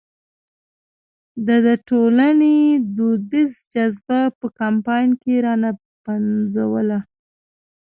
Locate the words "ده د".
1.45-1.69